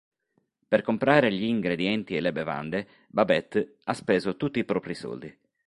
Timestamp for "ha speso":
3.83-4.35